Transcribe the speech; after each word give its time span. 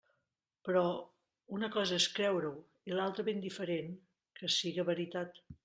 Però... 0.67 0.85
una 1.57 1.69
cosa 1.75 1.99
és 2.03 2.07
creure-ho, 2.21 2.55
i 2.91 2.95
l'altra 2.97 3.29
ben 3.29 3.45
diferent 3.47 3.95
que 4.41 4.53
siga 4.59 4.91
veritat! 4.93 5.43